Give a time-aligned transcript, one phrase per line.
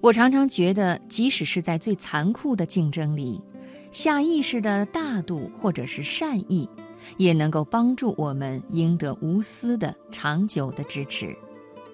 [0.00, 3.42] 我常常觉得，即使是在最残酷的竞争里，
[3.90, 6.68] 下意识的大度或者是善意，
[7.16, 11.36] 也能够帮助我们赢得无私的长久的支持。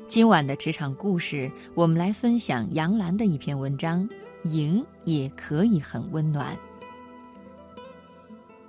[0.06, 4.06] 今晚的职场故事，我们来分享杨澜的一篇文章：
[4.42, 6.54] 赢也可以很温暖。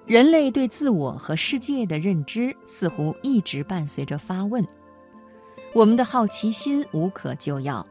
[0.05, 4.65] 人类对自我和世界的认知，似乎一直伴随着发问。
[5.73, 7.85] 我们的好奇心无可救药。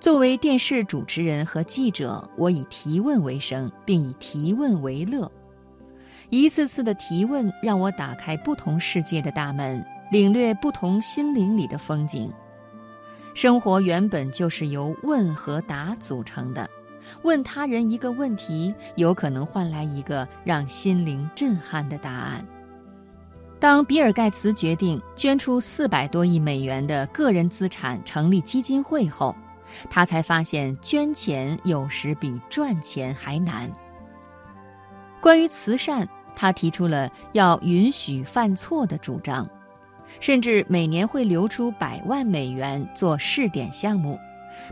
[0.00, 5.30] 作为电视主持人和记者，我以提问为生，并以提问为乐。
[6.30, 12.32] 一次次的提问让我打开不同世界的大门，领略不同心灵里的风景。
[13.34, 16.68] 生活原本就是由问和答组成的。
[17.22, 22.42] 问他人一个问题，有可能换来一个让心灵震撼的答案。
[23.58, 29.36] 当比尔盖茨决定捐出四百多亿美元的个人资产成立基金会后，
[29.88, 33.70] 他才发现，捐钱有时比赚钱还难。
[35.20, 39.48] 关于慈善，他提出了要允许犯错的主张，
[40.18, 44.18] 甚至每年会留出百万美元做试点项目，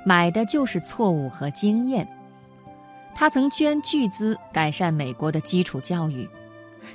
[0.04, 2.08] 买的就是错误和经验。
[3.14, 6.28] 他曾捐巨资改善美国的基础教育，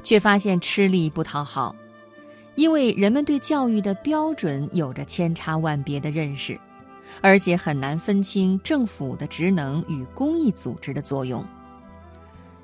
[0.04, 1.76] 却发现吃力不讨好，
[2.56, 6.60] 因为人们对教育的标准有着千差万别的认识。
[7.22, 11.46] 而且很难分清政府的职能与公益组织的作用，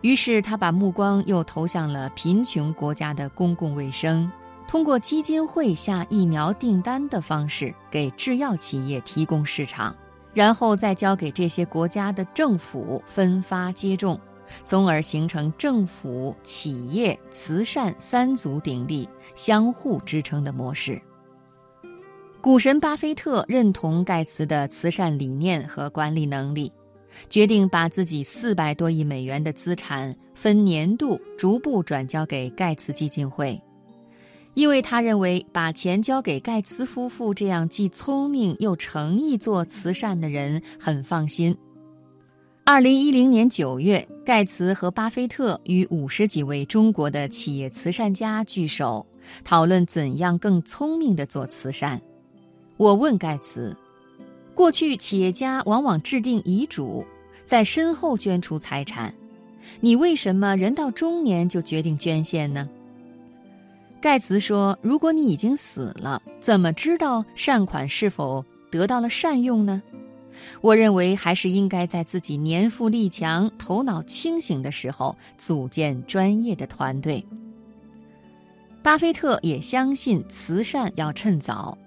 [0.02, 4.31] 于是他把目光又投向了贫穷国家的公共卫生，
[4.67, 9.95] 通过基金会下疫苗订单的方式给制药企业提供市场，
[10.33, 14.20] 然后再交给这些国家的政府分发接种，
[14.64, 21.02] 从而形成政府、企业、慈善三足鼎立、相互支撑的模式。
[22.42, 26.72] 股神巴菲特认同盖茨的慈善理念和管理能力，
[27.30, 33.61] 决定把自己四百多亿美元的资产分年度逐步转交给盖茨基金会，
[34.54, 41.54] 因为他认为把钱交给盖茨夫妇这样既聪明又诚意做慈善的人很放心。
[42.64, 49.06] 二零一零年九月，盖茨和巴菲特与五十几位中国的企业慈善家聚首，
[49.44, 52.02] 讨论怎样更聪明地做慈善。
[52.80, 53.76] 我问盖茨
[54.56, 57.06] ：“过去企业家往往制定遗嘱，
[57.44, 59.14] 在身后捐出财产，
[59.82, 62.70] 你为什么人到中年就决定捐献呢？”
[64.00, 69.84] 盖茨说：“如果你已经死了，怎么知道善款是否得到了善用呢？
[70.62, 77.22] 我认为还是应该在自己年富力强、头脑清醒的时候组建专业的团队。”
[78.82, 81.78] 巴菲特也相信慈善要趁早。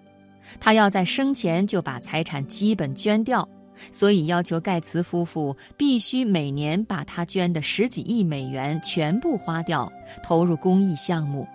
[0.60, 3.48] 他要在生前就把财产基本捐掉，
[3.90, 9.90] 所以要求盖茨夫妇必须每年把他捐的十几亿美元全部花掉，
[10.22, 11.46] 投入公益项目，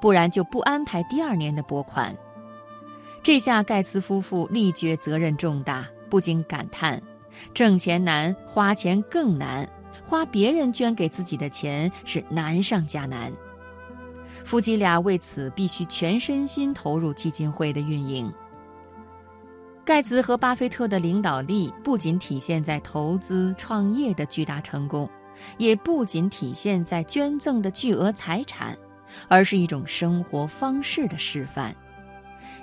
[0.00, 2.14] 不然就不安排第二年的拨款。
[3.22, 7.00] 这下盖茨夫妇力觉责任重大，不禁感叹：
[7.52, 9.68] 挣钱难，花钱更难，
[10.04, 13.30] 花别人捐给自己的钱是难上加难。
[14.42, 18.32] 夫妻俩为此必须全身心投入基金会的运营。
[19.90, 25.10] 盖茨和巴菲特的领导力不仅体现在投资创业的巨大成功，
[25.58, 28.78] 也不仅体现在捐赠的巨额财产，
[29.26, 31.74] 而是一种生活方式的示范。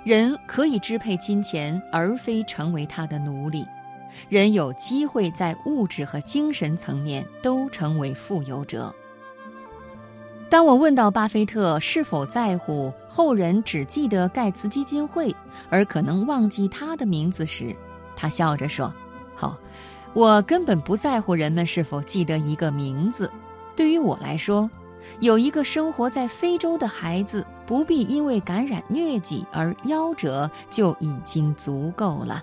[0.04, 3.62] 人可以支配金钱，而非成为他的奴隶。
[4.30, 8.90] 人有机会在物质和精神层面都成为富有者。
[10.50, 15.34] 当我问到巴菲特是否在乎后人只记得盖茨基金会，
[15.68, 17.76] 而可能忘记他的名字时，
[18.16, 18.90] 他笑着说
[19.36, 19.58] ：“好，
[20.14, 23.30] 我根本不在乎人们是否记得一个名字。
[23.76, 24.70] 对于我来说，
[25.20, 32.42] 有一个生活在非洲的孩子不必因为感染疟疾而夭折，就已经足够了。”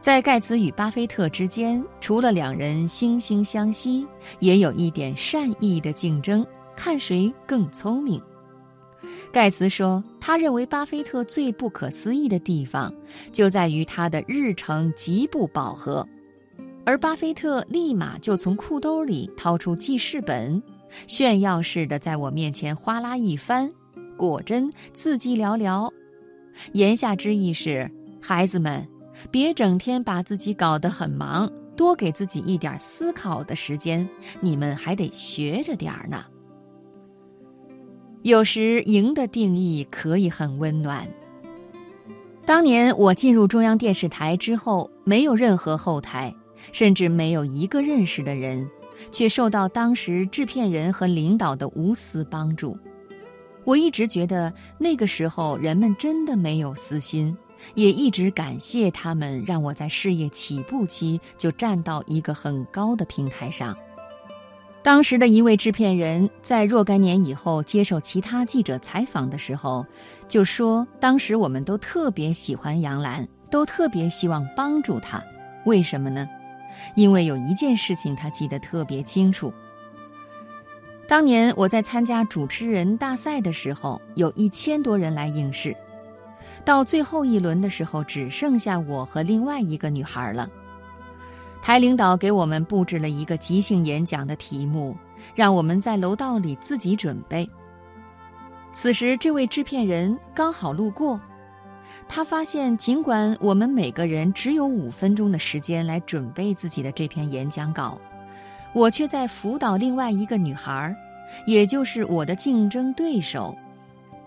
[0.00, 4.06] 在盖茨与巴菲特之间，除了两人惺惺相惜，
[4.38, 6.44] 也有一点善意的竞争，
[6.74, 8.20] 看谁更聪明。
[9.30, 12.90] 盖茨说：“他认为巴菲特最不可思议的地方，
[13.30, 16.06] 就在于他的日程极不饱和，
[16.86, 20.62] 而巴菲特立马就从裤兜里掏出记事本，
[21.06, 23.70] 炫耀似的在我面前哗啦一翻，
[24.16, 25.92] 果真字迹寥寥。
[26.72, 28.82] 言下之意是，孩子们。”
[29.30, 34.08] 别整天把自己搞得很忙，多给自己一点思考的时间。
[34.40, 36.24] 你们还得学着点儿呢。
[38.22, 41.08] 有时，赢的定义可以很温暖。
[42.44, 46.34] 当年我进入中央电视台之后，没有任何后台，
[46.72, 48.68] 甚至没有一个认识的人，
[49.10, 52.76] 却受到当时制片人和领导的无私帮助。
[53.64, 57.36] 我一直觉得那个时候人们真的没有私心，
[57.74, 63.76] 也一直感谢他们，让我在事业起步期就站到一个很高的平台上。
[64.82, 69.84] 当时的一位制片人在若干年以后接受其他记者采访的时候，
[70.26, 75.22] 就说：“当时我们都特别喜欢杨澜，都特别希望帮助她。
[75.66, 76.26] 为什么呢？
[76.94, 79.52] 因为有一件事情他记得特别清楚。
[81.06, 85.76] 当年我在参加主持人大赛的时候，有一千多人来应试，
[86.64, 90.48] 到最后一轮的时候，只剩下我和另外一个女孩了。”
[91.62, 94.96] 台领导给我们布置了一个即兴演讲的题目，
[95.34, 97.48] 让我们在楼道里自己准备。
[98.72, 101.20] 此时，这位制片人刚好路过，
[102.08, 108.00] 他发现尽管我们每个人只有五分钟的时间来准备自己的这篇演讲稿，
[108.72, 110.94] 我却在辅导另外一个女孩，
[111.46, 113.54] 也就是我的竞争对手。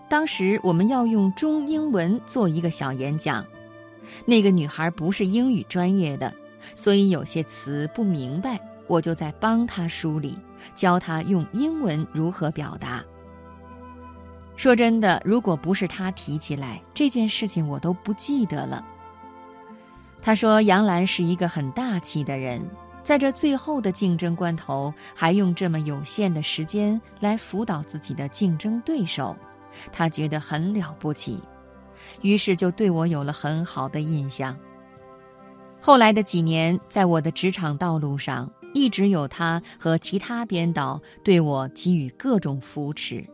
[0.08, 3.44] 当时我们要用中英文做一个小演讲，
[4.24, 6.32] 那个女孩不是英语专业的。
[6.74, 10.38] 所以有些词不明白，我就在帮她梳理，
[10.74, 13.04] 教她用英文如何表达。
[14.56, 18.82] 说真的，如果不是她提起来这件事情，我都不记得了。
[20.22, 22.62] 她说杨澜是一个很大气的人，
[23.02, 29.36] 在这最后的竞争关头，还用这么有限的时间来辅导自己的竞争对手，
[29.92, 31.40] 他觉得很了不起，
[32.22, 34.56] 于是就对我有了很好的印象。
[35.80, 43.24] 后来的几年，在我的职场道路上，一直有他和其他编导对我给予各种扶持。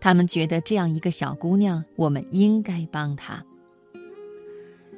[0.00, 3.42] 他们觉得这样一个小姑娘，我们应该帮她。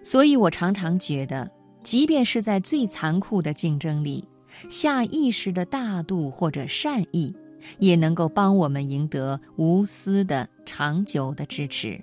[0.02, 1.50] 所以我常常觉得，
[1.82, 4.26] 即便是在最残酷的竞争里，
[4.70, 7.36] 下意识的大度或者善意，
[7.78, 12.00] 也能够帮我们赢得无私的、长久的支持。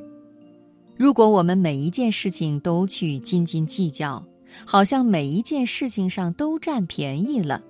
[0.97, 4.25] 如果我们每一件事情都去斤斤计较，
[4.65, 7.61] 好像每一件事情上都占便宜了，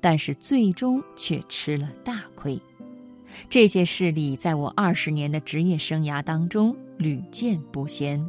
[0.00, 2.60] 但是最终却吃了大亏。
[3.48, 8.24] 这些事例在我二十年的职业生涯当中屡见不鲜。